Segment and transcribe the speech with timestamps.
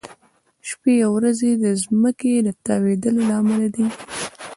[0.69, 3.85] شپې او ورځې د ځمکې د تاوېدو له امله دي.